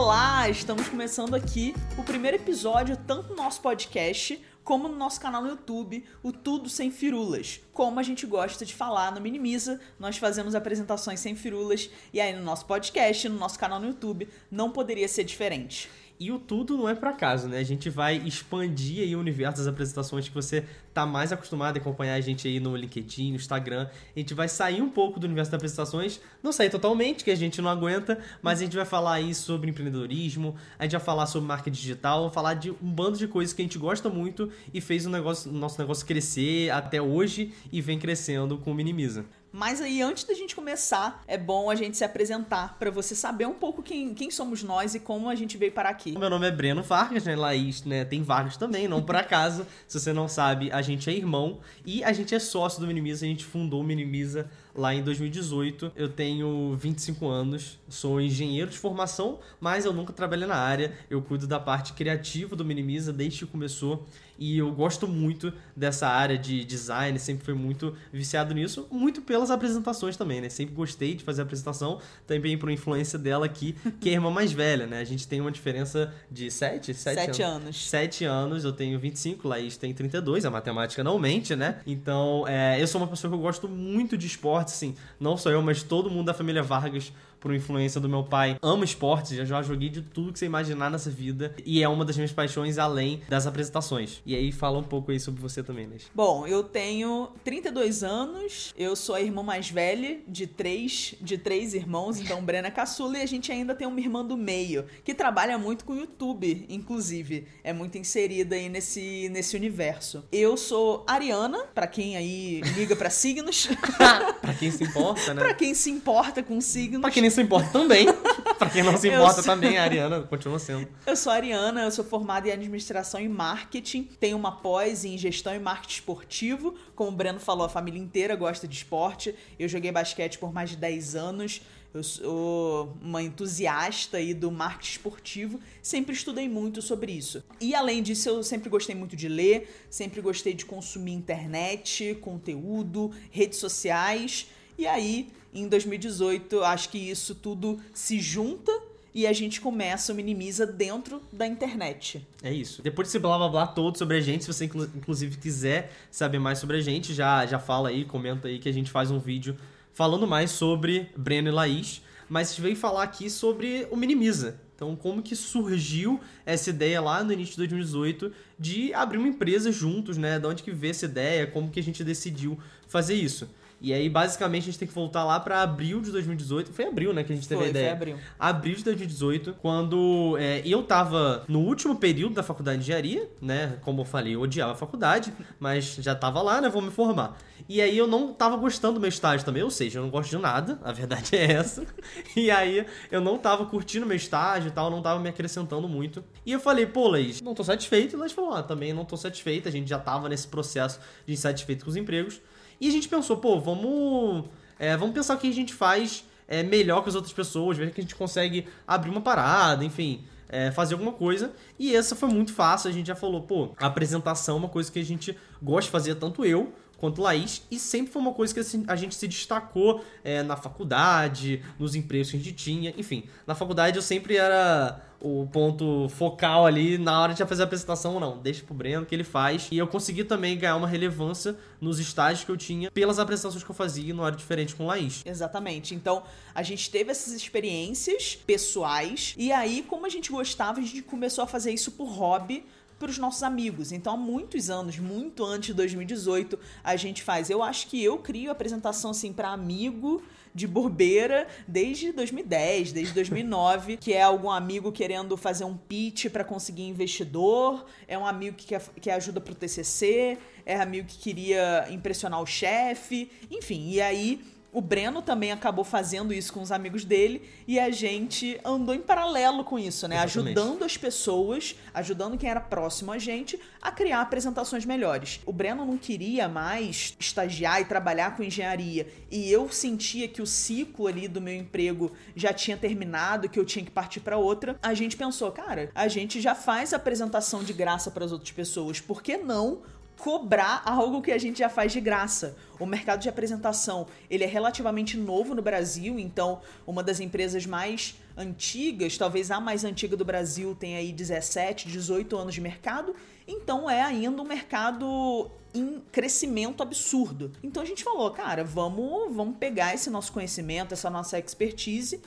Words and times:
Olá, 0.00 0.48
estamos 0.48 0.88
começando 0.88 1.34
aqui 1.34 1.74
o 1.98 2.04
primeiro 2.04 2.36
episódio 2.36 2.96
tanto 2.96 3.30
no 3.30 3.34
nosso 3.34 3.60
podcast 3.60 4.40
como 4.62 4.86
no 4.86 4.94
nosso 4.94 5.20
canal 5.20 5.42
no 5.42 5.48
YouTube, 5.48 6.04
o 6.22 6.30
Tudo 6.30 6.68
Sem 6.68 6.88
Firulas. 6.88 7.60
Como 7.72 7.98
a 7.98 8.02
gente 8.04 8.24
gosta 8.24 8.64
de 8.64 8.76
falar 8.76 9.10
no 9.10 9.20
Minimiza, 9.20 9.80
nós 9.98 10.16
fazemos 10.16 10.54
apresentações 10.54 11.18
sem 11.18 11.34
firulas 11.34 11.90
e 12.12 12.20
aí 12.20 12.32
no 12.32 12.44
nosso 12.44 12.64
podcast, 12.66 13.28
no 13.28 13.40
nosso 13.40 13.58
canal 13.58 13.80
no 13.80 13.88
YouTube, 13.88 14.28
não 14.48 14.70
poderia 14.70 15.08
ser 15.08 15.24
diferente. 15.24 15.90
E 16.20 16.32
o 16.32 16.38
tudo 16.40 16.76
não 16.76 16.88
é 16.88 16.96
por 16.96 17.06
acaso, 17.06 17.46
né? 17.46 17.58
A 17.58 17.64
gente 17.64 17.88
vai 17.88 18.16
expandir 18.16 19.04
aí 19.04 19.14
o 19.14 19.20
universo 19.20 19.58
das 19.58 19.68
apresentações 19.68 20.28
que 20.28 20.34
você 20.34 20.64
tá 20.92 21.06
mais 21.06 21.30
acostumado 21.30 21.76
a 21.76 21.80
acompanhar 21.80 22.14
a 22.14 22.20
gente 22.20 22.48
aí 22.48 22.58
no 22.58 22.74
LinkedIn, 22.74 23.30
no 23.30 23.36
Instagram. 23.36 23.88
A 24.16 24.18
gente 24.18 24.34
vai 24.34 24.48
sair 24.48 24.82
um 24.82 24.90
pouco 24.90 25.20
do 25.20 25.26
universo 25.26 25.52
das 25.52 25.58
apresentações, 25.58 26.20
não 26.42 26.50
sair 26.50 26.70
totalmente, 26.70 27.22
que 27.22 27.30
a 27.30 27.36
gente 27.36 27.62
não 27.62 27.70
aguenta, 27.70 28.18
mas 28.42 28.58
a 28.58 28.64
gente 28.64 28.74
vai 28.74 28.84
falar 28.84 29.12
aí 29.12 29.32
sobre 29.32 29.70
empreendedorismo, 29.70 30.56
a 30.76 30.82
gente 30.82 30.92
vai 30.92 31.00
falar 31.00 31.26
sobre 31.26 31.46
marca 31.46 31.70
digital, 31.70 32.24
vai 32.24 32.34
falar 32.34 32.54
de 32.54 32.72
um 32.72 32.76
bando 32.80 33.16
de 33.16 33.28
coisas 33.28 33.54
que 33.54 33.62
a 33.62 33.64
gente 33.64 33.78
gosta 33.78 34.08
muito 34.08 34.50
e 34.74 34.80
fez 34.80 35.06
o 35.06 35.10
negócio, 35.10 35.52
o 35.52 35.54
nosso 35.54 35.80
negócio 35.80 36.04
crescer 36.04 36.70
até 36.70 37.00
hoje 37.00 37.52
e 37.70 37.80
vem 37.80 37.96
crescendo 37.96 38.58
com 38.58 38.72
o 38.72 38.74
Minimiza. 38.74 39.24
Mas 39.50 39.80
aí, 39.80 40.02
antes 40.02 40.24
da 40.24 40.34
gente 40.34 40.54
começar, 40.54 41.22
é 41.26 41.38
bom 41.38 41.70
a 41.70 41.74
gente 41.74 41.96
se 41.96 42.04
apresentar 42.04 42.76
para 42.78 42.90
você 42.90 43.14
saber 43.14 43.46
um 43.46 43.54
pouco 43.54 43.82
quem, 43.82 44.12
quem 44.14 44.30
somos 44.30 44.62
nós 44.62 44.94
e 44.94 45.00
como 45.00 45.28
a 45.28 45.34
gente 45.34 45.56
veio 45.56 45.72
parar 45.72 45.90
aqui. 45.90 46.18
Meu 46.18 46.28
nome 46.28 46.46
é 46.46 46.50
Breno 46.50 46.82
Vargas, 46.82 47.24
né? 47.24 47.34
Laís, 47.34 47.82
né? 47.84 48.04
Tem 48.04 48.22
Vargas 48.22 48.56
também, 48.56 48.86
não 48.86 49.02
por 49.02 49.16
acaso. 49.16 49.66
Se 49.88 49.98
você 49.98 50.12
não 50.12 50.28
sabe, 50.28 50.70
a 50.70 50.82
gente 50.82 51.08
é 51.08 51.12
irmão 51.14 51.60
e 51.84 52.04
a 52.04 52.12
gente 52.12 52.34
é 52.34 52.38
sócio 52.38 52.80
do 52.80 52.86
Minimiza. 52.86 53.24
A 53.24 53.28
gente 53.28 53.44
fundou 53.44 53.80
o 53.80 53.84
Minimiza 53.84 54.50
lá 54.78 54.94
em 54.94 55.02
2018. 55.02 55.92
Eu 55.96 56.08
tenho 56.08 56.76
25 56.76 57.26
anos, 57.26 57.78
sou 57.88 58.20
engenheiro 58.20 58.70
de 58.70 58.78
formação, 58.78 59.40
mas 59.60 59.84
eu 59.84 59.92
nunca 59.92 60.12
trabalhei 60.12 60.46
na 60.46 60.56
área. 60.56 60.92
Eu 61.10 61.20
cuido 61.20 61.46
da 61.46 61.58
parte 61.58 61.92
criativa 61.92 62.54
do 62.54 62.64
Minimiza 62.64 63.12
desde 63.12 63.40
que 63.40 63.50
começou 63.50 64.06
e 64.38 64.56
eu 64.56 64.70
gosto 64.72 65.08
muito 65.08 65.52
dessa 65.74 66.06
área 66.06 66.38
de 66.38 66.64
design, 66.64 67.18
sempre 67.18 67.44
fui 67.44 67.54
muito 67.54 67.94
viciado 68.12 68.54
nisso, 68.54 68.86
muito 68.90 69.20
pelas 69.20 69.50
apresentações 69.50 70.16
também, 70.16 70.40
né? 70.40 70.48
Sempre 70.48 70.74
gostei 70.74 71.14
de 71.14 71.24
fazer 71.24 71.42
apresentação, 71.42 72.00
também 72.26 72.56
por 72.56 72.70
influência 72.70 73.18
dela 73.18 73.46
aqui, 73.46 73.74
que 74.00 74.08
é 74.08 74.12
a 74.12 74.14
irmã 74.14 74.30
mais 74.30 74.52
velha, 74.52 74.86
né? 74.86 75.00
A 75.00 75.04
gente 75.04 75.26
tem 75.26 75.40
uma 75.40 75.50
diferença 75.50 76.14
de 76.30 76.50
7? 76.50 76.94
7 76.94 77.42
anos. 77.42 77.88
7 77.88 78.24
anos, 78.24 78.64
eu 78.64 78.72
tenho 78.72 78.98
25, 79.00 79.48
Laís 79.48 79.76
tem 79.76 79.92
32, 79.92 80.44
a 80.44 80.50
matemática 80.50 81.02
não 81.02 81.18
mente, 81.18 81.56
né? 81.56 81.80
Então, 81.84 82.46
é, 82.46 82.80
eu 82.80 82.86
sou 82.86 83.00
uma 83.00 83.08
pessoa 83.08 83.28
que 83.28 83.36
eu 83.36 83.42
gosto 83.42 83.68
muito 83.68 84.16
de 84.16 84.28
esporte, 84.28 84.67
assim, 84.74 84.94
não 85.18 85.36
só 85.36 85.50
eu, 85.50 85.62
mas 85.62 85.82
todo 85.82 86.10
mundo 86.10 86.26
da 86.26 86.34
família 86.34 86.62
Vargas 86.62 87.12
por 87.40 87.54
influência 87.54 88.00
do 88.00 88.08
meu 88.08 88.22
pai. 88.22 88.56
Amo 88.62 88.84
esportes, 88.84 89.36
já, 89.36 89.44
já 89.44 89.62
joguei 89.62 89.88
de 89.88 90.02
tudo 90.02 90.32
que 90.32 90.38
você 90.38 90.46
imaginar 90.46 90.90
nessa 90.90 91.10
vida. 91.10 91.54
E 91.64 91.82
é 91.82 91.88
uma 91.88 92.04
das 92.04 92.16
minhas 92.16 92.32
paixões 92.32 92.78
além 92.78 93.22
das 93.28 93.46
apresentações. 93.46 94.20
E 94.26 94.34
aí 94.34 94.52
fala 94.52 94.78
um 94.78 94.82
pouco 94.82 95.10
aí 95.10 95.20
sobre 95.20 95.40
você 95.40 95.62
também, 95.62 95.86
né? 95.86 95.96
Bom, 96.14 96.46
eu 96.46 96.62
tenho 96.62 97.30
32 97.44 98.02
anos, 98.02 98.74
eu 98.76 98.94
sou 98.94 99.14
a 99.14 99.20
irmã 99.20 99.42
mais 99.42 99.70
velha 99.70 100.18
de 100.26 100.46
três, 100.46 101.14
de 101.20 101.38
três 101.38 101.74
irmãos, 101.74 102.18
então 102.18 102.42
Brena 102.42 102.70
caçula 102.70 103.18
e 103.18 103.22
a 103.22 103.26
gente 103.26 103.50
ainda 103.50 103.74
tem 103.74 103.86
uma 103.86 104.00
irmã 104.00 104.24
do 104.24 104.36
meio, 104.36 104.84
que 105.04 105.14
trabalha 105.14 105.58
muito 105.58 105.84
com 105.84 105.92
o 105.92 105.96
YouTube, 105.96 106.66
inclusive. 106.68 107.46
É 107.62 107.72
muito 107.72 107.98
inserida 107.98 108.56
aí 108.56 108.68
nesse, 108.68 109.28
nesse 109.30 109.56
universo. 109.56 110.24
Eu 110.32 110.56
sou 110.56 111.04
Ariana, 111.06 111.64
para 111.74 111.86
quem 111.86 112.16
aí 112.16 112.60
liga 112.76 112.96
para 112.96 113.10
signos. 113.10 113.68
pra 114.48 114.54
quem 114.54 114.70
se 114.70 114.84
importa, 114.84 115.34
né? 115.34 115.42
pra 115.42 115.54
quem 115.54 115.74
se 115.74 115.90
importa 115.90 116.42
com 116.42 116.60
signos. 116.60 117.00
Pra 117.00 117.10
quem 117.10 117.22
quem 117.22 117.30
se 117.30 117.42
importa 117.42 117.68
também. 117.70 118.06
pra 118.58 118.70
quem 118.70 118.82
não 118.82 118.96
se 118.96 119.08
importa 119.08 119.42
sou... 119.42 119.44
também, 119.44 119.78
a 119.78 119.82
Ariana 119.82 120.22
continua 120.22 120.58
sendo. 120.58 120.88
Eu 121.06 121.16
sou 121.16 121.32
a 121.32 121.36
Ariana, 121.36 121.82
eu 121.82 121.90
sou 121.90 122.04
formada 122.04 122.48
em 122.48 122.52
administração 122.52 123.20
e 123.20 123.28
marketing, 123.28 124.04
tenho 124.18 124.36
uma 124.36 124.52
pós 124.52 125.04
em 125.04 125.16
gestão 125.18 125.54
e 125.54 125.58
marketing 125.58 125.94
esportivo. 125.94 126.74
Como 126.94 127.10
o 127.10 127.12
Breno 127.12 127.38
falou, 127.38 127.66
a 127.66 127.68
família 127.68 128.00
inteira 128.00 128.34
gosta 128.34 128.66
de 128.66 128.74
esporte. 128.76 129.34
Eu 129.58 129.68
joguei 129.68 129.92
basquete 129.92 130.38
por 130.38 130.52
mais 130.52 130.70
de 130.70 130.76
10 130.76 131.14
anos. 131.14 131.60
Eu 131.92 132.02
sou 132.02 132.96
uma 133.00 133.22
entusiasta 133.22 134.18
aí 134.18 134.34
do 134.34 134.50
marketing 134.50 134.90
esportivo, 134.90 135.60
sempre 135.82 136.14
estudei 136.14 136.48
muito 136.48 136.82
sobre 136.82 137.12
isso. 137.12 137.42
E 137.60 137.74
além 137.74 138.02
disso, 138.02 138.28
eu 138.28 138.42
sempre 138.42 138.68
gostei 138.68 138.94
muito 138.94 139.16
de 139.16 139.26
ler, 139.26 139.86
sempre 139.88 140.20
gostei 140.20 140.52
de 140.52 140.66
consumir 140.66 141.12
internet, 141.12 142.16
conteúdo, 142.20 143.10
redes 143.30 143.58
sociais. 143.58 144.48
E 144.76 144.86
aí, 144.86 145.28
em 145.52 145.66
2018, 145.66 146.62
acho 146.62 146.90
que 146.90 146.98
isso 146.98 147.34
tudo 147.34 147.80
se 147.94 148.20
junta 148.20 148.70
e 149.14 149.26
a 149.26 149.32
gente 149.32 149.60
começa 149.60 150.12
o 150.12 150.14
Minimiza 150.14 150.66
dentro 150.66 151.22
da 151.32 151.46
internet. 151.46 152.24
É 152.42 152.52
isso. 152.52 152.82
Depois 152.82 153.08
desse 153.08 153.18
blá 153.18 153.38
blá 153.38 153.48
blá 153.48 153.66
todo 153.66 153.96
sobre 153.96 154.18
a 154.18 154.20
gente, 154.20 154.44
se 154.44 154.52
você 154.52 154.66
inclusive 154.66 155.38
quiser 155.38 155.90
saber 156.10 156.38
mais 156.38 156.58
sobre 156.58 156.76
a 156.76 156.80
gente, 156.80 157.14
já, 157.14 157.46
já 157.46 157.58
fala 157.58 157.88
aí, 157.88 158.04
comenta 158.04 158.46
aí 158.46 158.58
que 158.58 158.68
a 158.68 158.72
gente 158.72 158.90
faz 158.90 159.10
um 159.10 159.18
vídeo 159.18 159.56
falando 159.98 160.28
mais 160.28 160.52
sobre 160.52 161.10
Breno 161.16 161.48
e 161.48 161.50
Laís. 161.50 162.00
Mas 162.28 162.46
a 162.46 162.50
gente 162.52 162.62
veio 162.62 162.76
falar 162.76 163.02
aqui 163.02 163.28
sobre 163.28 163.88
o 163.90 163.96
Minimiza. 163.96 164.60
Então, 164.76 164.94
como 164.94 165.20
que 165.20 165.34
surgiu 165.34 166.20
essa 166.46 166.70
ideia 166.70 167.00
lá 167.00 167.24
no 167.24 167.32
início 167.32 167.54
de 167.54 167.66
2018 167.66 168.32
de 168.56 168.94
abrir 168.94 169.18
uma 169.18 169.26
empresa 169.26 169.72
juntos, 169.72 170.16
né? 170.16 170.38
De 170.38 170.46
onde 170.46 170.62
que 170.62 170.70
veio 170.70 170.92
essa 170.92 171.06
ideia, 171.06 171.48
como 171.48 171.68
que 171.68 171.80
a 171.80 171.82
gente 171.82 172.04
decidiu 172.04 172.56
fazer 172.86 173.14
isso. 173.14 173.50
E 173.80 173.92
aí, 173.92 174.08
basicamente, 174.08 174.64
a 174.64 174.66
gente 174.66 174.78
tem 174.78 174.88
que 174.88 174.94
voltar 174.94 175.24
lá 175.24 175.38
para 175.38 175.62
abril 175.62 176.00
de 176.00 176.10
2018. 176.10 176.72
Foi 176.72 176.86
abril, 176.86 177.12
né, 177.12 177.22
que 177.22 177.32
a 177.32 177.36
gente 177.36 177.46
teve 177.46 177.60
foi, 177.60 177.68
a 177.68 177.70
ideia. 177.70 177.86
Foi 177.86 177.96
abril. 177.96 178.16
Abril 178.38 178.74
de 178.74 178.84
2018, 178.84 179.56
quando 179.60 180.36
é, 180.38 180.62
eu 180.64 180.82
tava 180.82 181.44
no 181.48 181.60
último 181.60 181.96
período 181.96 182.34
da 182.34 182.42
faculdade 182.42 182.78
de 182.78 182.84
engenharia, 182.84 183.28
né? 183.40 183.78
Como 183.82 184.00
eu 184.00 184.04
falei, 184.04 184.34
eu 184.34 184.40
odiava 184.40 184.72
a 184.72 184.76
faculdade, 184.76 185.32
mas 185.60 185.96
já 186.00 186.14
tava 186.14 186.42
lá, 186.42 186.60
né? 186.60 186.68
Vou 186.68 186.82
me 186.82 186.90
formar. 186.90 187.38
E 187.68 187.80
aí 187.80 187.96
eu 187.96 188.06
não 188.06 188.32
tava 188.32 188.56
gostando 188.56 188.94
do 188.94 189.00
meu 189.00 189.08
estágio 189.08 189.44
também, 189.44 189.62
ou 189.62 189.70
seja, 189.70 189.98
eu 189.98 190.02
não 190.02 190.10
gosto 190.10 190.30
de 190.30 190.38
nada, 190.38 190.78
a 190.82 190.92
verdade 190.92 191.36
é 191.36 191.52
essa. 191.52 191.86
E 192.36 192.50
aí 192.50 192.86
eu 193.10 193.20
não 193.20 193.36
tava 193.36 193.66
curtindo 193.66 194.06
meu 194.06 194.16
estágio 194.16 194.68
e 194.68 194.70
tal, 194.70 194.90
não 194.90 195.02
tava 195.02 195.20
me 195.20 195.28
acrescentando 195.28 195.88
muito. 195.88 196.24
E 196.46 196.52
eu 196.52 196.60
falei, 196.60 196.86
pô, 196.86 197.08
Leis, 197.08 197.40
não 197.40 197.54
tô 197.54 197.62
satisfeito. 197.62 198.16
E 198.16 198.18
Leis 198.18 198.32
falou, 198.32 198.54
ah, 198.54 198.62
também 198.62 198.92
não 198.92 199.04
tô 199.04 199.16
satisfeito, 199.16 199.68
a 199.68 199.70
gente 199.70 199.88
já 199.88 199.98
tava 199.98 200.28
nesse 200.28 200.48
processo 200.48 201.00
de 201.26 201.32
insatisfeito 201.32 201.84
com 201.84 201.90
os 201.90 201.96
empregos. 201.96 202.40
E 202.80 202.88
a 202.88 202.92
gente 202.92 203.08
pensou, 203.08 203.36
pô, 203.36 203.60
vamos, 203.60 204.44
é, 204.78 204.96
vamos 204.96 205.14
pensar 205.14 205.34
o 205.34 205.38
que 205.38 205.48
a 205.48 205.54
gente 205.54 205.74
faz 205.74 206.24
é, 206.46 206.62
melhor 206.62 207.02
que 207.02 207.08
as 207.08 207.14
outras 207.14 207.32
pessoas, 207.32 207.76
ver 207.76 207.92
que 207.92 208.00
a 208.00 208.04
gente 208.04 208.14
consegue 208.14 208.66
abrir 208.86 209.10
uma 209.10 209.20
parada, 209.20 209.84
enfim. 209.84 210.24
É, 210.50 210.70
fazer 210.70 210.94
alguma 210.94 211.12
coisa. 211.12 211.52
E 211.78 211.94
essa 211.94 212.16
foi 212.16 212.30
muito 212.30 212.54
fácil. 212.54 212.88
A 212.88 212.92
gente 212.92 213.06
já 213.06 213.14
falou, 213.14 213.42
pô, 213.42 213.74
a 213.76 213.86
apresentação 213.86 214.56
é 214.56 214.58
uma 214.58 214.68
coisa 214.68 214.90
que 214.90 214.98
a 214.98 215.04
gente 215.04 215.36
gosta 215.62 215.88
de 215.88 215.90
fazer, 215.90 216.14
tanto 216.14 216.42
eu 216.44 216.72
quanto 216.98 217.22
Laís, 217.22 217.62
e 217.70 217.78
sempre 217.78 218.12
foi 218.12 218.20
uma 218.20 218.34
coisa 218.34 218.52
que 218.52 218.60
assim, 218.60 218.84
a 218.88 218.96
gente 218.96 219.14
se 219.14 219.28
destacou 219.28 220.04
é, 220.24 220.42
na 220.42 220.56
faculdade, 220.56 221.62
nos 221.78 221.94
empregos 221.94 222.30
que 222.30 222.36
a 222.36 222.40
gente 222.40 222.52
tinha, 222.52 222.92
enfim. 222.98 223.22
Na 223.46 223.54
faculdade 223.54 223.96
eu 223.96 224.02
sempre 224.02 224.36
era 224.36 225.00
o 225.20 225.48
ponto 225.50 226.08
focal 226.10 226.64
ali 226.64 226.96
na 226.96 227.20
hora 227.20 227.34
de 227.34 227.44
fazer 227.44 227.62
a 227.62 227.64
apresentação, 227.64 228.20
não, 228.20 228.38
deixa 228.38 228.62
pro 228.62 228.74
Breno 228.74 229.04
que 229.04 229.14
ele 229.14 229.24
faz. 229.24 229.68
E 229.70 229.78
eu 229.78 229.86
consegui 229.86 230.24
também 230.24 230.56
ganhar 230.56 230.76
uma 230.76 230.86
relevância 230.86 231.56
nos 231.80 231.98
estágios 231.98 232.44
que 232.44 232.50
eu 232.50 232.56
tinha 232.56 232.90
pelas 232.90 233.18
apresentações 233.18 233.62
que 233.64 233.70
eu 233.70 233.74
fazia 233.74 234.14
no 234.14 234.22
hora 234.22 234.36
diferente 234.36 234.74
com 234.74 234.86
Laís. 234.86 235.22
Exatamente. 235.24 235.94
Então, 235.94 236.22
a 236.54 236.62
gente 236.62 236.90
teve 236.90 237.10
essas 237.10 237.32
experiências 237.32 238.36
pessoais 238.46 239.34
e 239.36 239.50
aí, 239.50 239.84
como 239.88 240.06
a 240.06 240.08
gente 240.08 240.30
gostava, 240.30 240.80
a 240.80 240.82
gente 240.82 241.02
começou 241.02 241.44
a 241.44 241.46
fazer 241.46 241.72
isso 241.72 241.92
por 241.92 242.06
hobby 242.06 242.64
para 242.98 243.10
os 243.10 243.18
nossos 243.18 243.42
amigos. 243.42 243.92
Então, 243.92 244.14
há 244.14 244.16
muitos 244.16 244.70
anos, 244.70 244.98
muito 244.98 245.44
antes 245.44 245.68
de 245.68 245.74
2018, 245.74 246.58
a 246.82 246.96
gente 246.96 247.22
faz. 247.22 247.48
Eu 247.48 247.62
acho 247.62 247.86
que 247.86 248.02
eu 248.02 248.18
crio 248.18 248.50
apresentação 248.50 249.12
assim 249.12 249.32
para 249.32 249.50
amigo 249.50 250.22
de 250.58 250.66
bobeira 250.66 251.46
desde 251.66 252.12
2010, 252.12 252.92
desde 252.92 253.14
2009, 253.14 253.96
que 253.96 254.12
é 254.12 254.22
algum 254.22 254.50
amigo 254.50 254.90
querendo 254.90 255.36
fazer 255.36 255.64
um 255.64 255.76
pitch 255.76 256.26
para 256.26 256.42
conseguir 256.42 256.82
investidor, 256.82 257.86
é 258.08 258.18
um 258.18 258.26
amigo 258.26 258.56
que 258.56 258.66
quer, 258.66 258.82
que 259.00 259.08
ajuda 259.08 259.40
pro 259.40 259.54
TCC, 259.54 260.36
é 260.66 260.74
amigo 260.76 261.06
que 261.06 261.18
queria 261.18 261.86
impressionar 261.90 262.42
o 262.42 262.46
chefe, 262.46 263.30
enfim. 263.50 263.88
E 263.88 264.00
aí 264.00 264.57
o 264.72 264.80
Breno 264.80 265.22
também 265.22 265.50
acabou 265.50 265.84
fazendo 265.84 266.32
isso 266.32 266.52
com 266.52 266.60
os 266.60 266.70
amigos 266.70 267.04
dele 267.04 267.42
e 267.66 267.78
a 267.78 267.90
gente 267.90 268.60
andou 268.64 268.94
em 268.94 269.00
paralelo 269.00 269.64
com 269.64 269.78
isso, 269.78 270.06
né? 270.06 270.16
Exatamente. 270.16 270.58
Ajudando 270.58 270.84
as 270.84 270.96
pessoas, 270.96 271.74
ajudando 271.94 272.36
quem 272.36 272.50
era 272.50 272.60
próximo 272.60 273.10
a 273.10 273.18
gente 273.18 273.58
a 273.80 273.90
criar 273.90 274.20
apresentações 274.20 274.84
melhores. 274.84 275.40
O 275.46 275.52
Breno 275.52 275.86
não 275.86 275.96
queria 275.96 276.48
mais 276.48 277.16
estagiar 277.18 277.80
e 277.80 277.86
trabalhar 277.86 278.36
com 278.36 278.42
engenharia 278.42 279.06
e 279.30 279.50
eu 279.50 279.70
sentia 279.70 280.28
que 280.28 280.42
o 280.42 280.46
ciclo 280.46 281.06
ali 281.06 281.28
do 281.28 281.40
meu 281.40 281.54
emprego 281.54 282.12
já 282.36 282.52
tinha 282.52 282.76
terminado, 282.76 283.48
que 283.48 283.58
eu 283.58 283.64
tinha 283.64 283.84
que 283.84 283.90
partir 283.90 284.20
para 284.20 284.36
outra. 284.36 284.78
A 284.82 284.92
gente 284.92 285.16
pensou, 285.16 285.50
cara, 285.50 285.90
a 285.94 286.08
gente 286.08 286.40
já 286.40 286.54
faz 286.54 286.92
apresentação 286.92 287.64
de 287.64 287.72
graça 287.72 288.10
para 288.10 288.24
as 288.24 288.32
outras 288.32 288.52
pessoas, 288.52 289.00
por 289.00 289.22
que 289.22 289.38
não 289.38 289.82
cobrar 290.18 290.82
algo 290.84 291.22
que 291.22 291.30
a 291.30 291.38
gente 291.38 291.60
já 291.60 291.68
faz 291.68 291.92
de 291.92 292.00
graça. 292.00 292.56
O 292.78 292.84
mercado 292.84 293.20
de 293.20 293.28
apresentação, 293.28 294.06
ele 294.28 294.44
é 294.44 294.46
relativamente 294.46 295.16
novo 295.16 295.54
no 295.54 295.62
Brasil, 295.62 296.18
então 296.18 296.60
uma 296.86 297.02
das 297.02 297.20
empresas 297.20 297.64
mais 297.64 298.16
antigas, 298.36 299.16
talvez 299.16 299.50
a 299.50 299.60
mais 299.60 299.84
antiga 299.84 300.16
do 300.16 300.24
Brasil, 300.24 300.74
tem 300.74 300.96
aí 300.96 301.12
17, 301.12 301.88
18 301.88 302.36
anos 302.36 302.54
de 302.54 302.60
mercado, 302.60 303.14
então 303.46 303.88
é 303.88 304.02
ainda 304.02 304.42
um 304.42 304.44
mercado 304.44 305.50
em 305.72 306.00
crescimento 306.12 306.82
absurdo. 306.82 307.52
Então 307.62 307.82
a 307.82 307.86
gente 307.86 308.02
falou, 308.02 308.30
cara, 308.30 308.64
vamos, 308.64 309.34
vamos 309.34 309.56
pegar 309.56 309.94
esse 309.94 310.10
nosso 310.10 310.32
conhecimento, 310.32 310.94
essa 310.94 311.08
nossa 311.08 311.38
expertise 311.38 312.20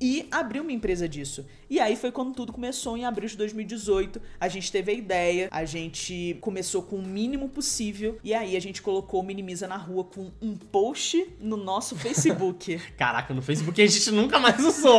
e 0.00 0.26
abrir 0.30 0.60
uma 0.60 0.72
empresa 0.72 1.08
disso. 1.08 1.46
E 1.68 1.78
aí 1.78 1.94
foi 1.94 2.10
quando 2.10 2.34
tudo 2.34 2.52
começou 2.52 2.96
em 2.96 3.04
abril 3.04 3.28
de 3.28 3.36
2018. 3.36 4.20
A 4.40 4.48
gente 4.48 4.72
teve 4.72 4.90
a 4.90 4.94
ideia, 4.94 5.48
a 5.50 5.64
gente 5.64 6.36
começou 6.40 6.82
com 6.82 6.96
o 6.96 7.02
mínimo 7.02 7.48
possível 7.48 8.18
e 8.24 8.32
aí 8.32 8.56
a 8.56 8.60
gente 8.60 8.80
colocou 8.80 9.20
o 9.20 9.22
Minimiza 9.22 9.68
na 9.68 9.76
rua 9.76 10.04
com 10.04 10.30
um 10.40 10.56
post 10.56 11.26
no 11.40 11.56
nosso 11.56 11.94
Facebook. 11.96 12.80
Caraca, 12.96 13.34
no 13.34 13.42
Facebook 13.42 13.80
a 13.80 13.86
gente 13.86 14.10
nunca 14.10 14.38
mais 14.38 14.64
usou. 14.64 14.98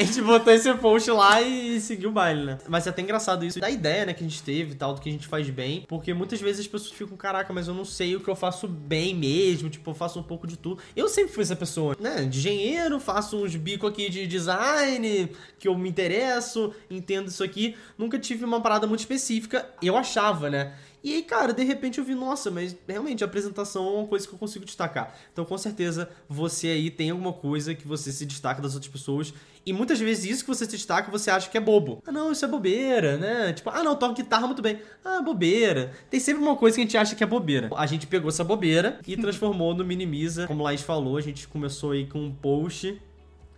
A 0.00 0.02
gente 0.02 0.22
botou 0.22 0.50
esse 0.50 0.72
post 0.76 1.10
lá 1.10 1.42
e 1.42 1.78
seguiu 1.78 2.08
o 2.08 2.12
baile, 2.12 2.42
né? 2.42 2.58
Mas 2.66 2.86
é 2.86 2.90
até 2.90 3.02
engraçado 3.02 3.44
isso 3.44 3.60
da 3.60 3.68
ideia, 3.68 4.06
né, 4.06 4.14
que 4.14 4.24
a 4.24 4.26
gente 4.26 4.42
teve 4.42 4.72
e 4.72 4.74
tal, 4.74 4.94
do 4.94 5.00
que 5.02 5.10
a 5.10 5.12
gente 5.12 5.26
faz 5.26 5.50
bem. 5.50 5.84
Porque 5.86 6.14
muitas 6.14 6.40
vezes 6.40 6.60
as 6.62 6.66
pessoas 6.66 6.92
ficam, 6.92 7.18
caraca, 7.18 7.52
mas 7.52 7.68
eu 7.68 7.74
não 7.74 7.84
sei 7.84 8.16
o 8.16 8.20
que 8.20 8.28
eu 8.28 8.34
faço 8.34 8.66
bem 8.66 9.14
mesmo. 9.14 9.68
Tipo, 9.68 9.90
eu 9.90 9.94
faço 9.94 10.18
um 10.18 10.22
pouco 10.22 10.46
de 10.46 10.56
tudo. 10.56 10.80
Eu 10.96 11.06
sempre 11.06 11.34
fui 11.34 11.42
essa 11.42 11.54
pessoa, 11.54 11.94
né? 12.00 12.24
De 12.24 12.38
engenheiro, 12.38 12.98
faço 12.98 13.44
uns 13.44 13.54
bicos 13.56 13.90
aqui 13.90 14.08
de 14.08 14.26
design, 14.26 15.30
que 15.58 15.68
eu 15.68 15.76
me 15.76 15.90
interesso, 15.90 16.72
entendo 16.90 17.28
isso 17.28 17.44
aqui. 17.44 17.76
Nunca 17.98 18.18
tive 18.18 18.42
uma 18.42 18.62
parada 18.62 18.86
muito 18.86 19.00
específica. 19.00 19.68
Eu 19.82 19.98
achava, 19.98 20.48
né? 20.48 20.72
E 21.02 21.14
aí, 21.14 21.22
cara, 21.22 21.52
de 21.52 21.64
repente 21.64 21.98
eu 21.98 22.04
vi, 22.04 22.14
nossa, 22.14 22.50
mas 22.50 22.76
realmente 22.86 23.24
a 23.24 23.26
apresentação 23.26 23.86
é 23.86 23.90
uma 23.98 24.06
coisa 24.06 24.26
que 24.28 24.34
eu 24.34 24.38
consigo 24.38 24.64
destacar. 24.64 25.14
Então, 25.32 25.44
com 25.44 25.56
certeza, 25.56 26.08
você 26.28 26.68
aí 26.68 26.90
tem 26.90 27.10
alguma 27.10 27.32
coisa 27.32 27.74
que 27.74 27.88
você 27.88 28.12
se 28.12 28.26
destaca 28.26 28.60
das 28.60 28.74
outras 28.74 28.92
pessoas. 28.92 29.32
E 29.64 29.72
muitas 29.72 29.98
vezes 29.98 30.24
isso 30.24 30.44
que 30.44 30.48
você 30.48 30.64
se 30.64 30.72
destaca, 30.72 31.10
você 31.10 31.30
acha 31.30 31.48
que 31.48 31.56
é 31.56 31.60
bobo. 31.60 32.02
Ah, 32.06 32.12
não, 32.12 32.32
isso 32.32 32.44
é 32.44 32.48
bobeira, 32.48 33.16
né? 33.16 33.52
Tipo, 33.52 33.70
ah, 33.70 33.82
não, 33.82 33.96
toco 33.96 34.14
guitarra 34.14 34.46
muito 34.46 34.62
bem. 34.62 34.80
Ah, 35.04 35.20
bobeira. 35.20 35.92
Tem 36.10 36.18
sempre 36.20 36.42
uma 36.42 36.56
coisa 36.56 36.76
que 36.76 36.80
a 36.82 36.84
gente 36.84 36.96
acha 36.96 37.14
que 37.14 37.22
é 37.22 37.26
bobeira. 37.26 37.70
A 37.76 37.86
gente 37.86 38.06
pegou 38.06 38.28
essa 38.28 38.44
bobeira 38.44 38.98
e 39.06 39.16
transformou 39.18 39.74
no 39.74 39.84
Minimiza. 39.84 40.46
Como 40.46 40.60
o 40.60 40.64
Laís 40.64 40.82
falou, 40.82 41.16
a 41.16 41.20
gente 41.20 41.46
começou 41.48 41.92
aí 41.92 42.06
com 42.06 42.18
um 42.18 42.32
post. 42.32 43.00